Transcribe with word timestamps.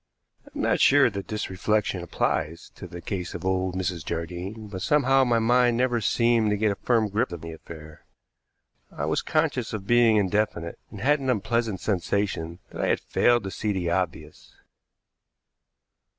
I 0.45 0.49
am 0.55 0.61
not 0.63 0.79
sure 0.79 1.11
that 1.11 1.27
this 1.27 1.51
reflection 1.51 2.01
applies 2.01 2.71
to 2.73 2.87
the 2.87 3.01
case 3.01 3.35
of 3.35 3.45
old 3.45 3.75
Mrs. 3.75 4.03
Jardine, 4.03 4.67
but 4.67 4.81
somehow 4.81 5.23
my 5.23 5.37
mind 5.37 5.77
never 5.77 6.01
seemed 6.01 6.49
to 6.49 6.57
get 6.57 6.71
a 6.71 6.75
firm 6.83 7.07
grip 7.07 7.31
of 7.31 7.41
the 7.41 7.51
affair. 7.51 8.03
I 8.91 9.05
was 9.05 9.21
conscious 9.21 9.73
of 9.73 9.85
being 9.85 10.17
indefinite, 10.17 10.79
and 10.89 11.01
had 11.01 11.19
an 11.19 11.29
unpleasant 11.29 11.81
sensation 11.81 12.57
that 12.71 12.81
I 12.81 12.87
had 12.87 12.99
failed 12.99 13.43
to 13.43 13.51
see 13.51 13.73
the 13.73 13.91
obvious. 13.91 14.55